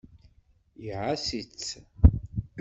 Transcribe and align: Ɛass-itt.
Ɛass-itt. 0.99 1.69